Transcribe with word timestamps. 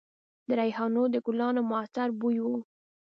د 0.47 0.49
ریحانو 0.59 1.03
د 1.13 1.15
ګلانو 1.25 1.61
معطر 1.71 2.09
بوی 2.19 2.37
و 2.43 2.47